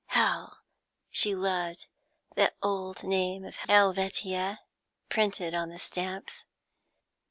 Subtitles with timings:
[0.07, 0.53] How
[1.11, 1.85] she loved
[2.33, 4.61] that old name of Helvetia,
[5.09, 6.43] printed on the stamps!